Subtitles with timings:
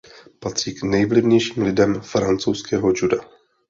[0.39, 3.17] Patří k nejvlivnějším lidem francouzského juda.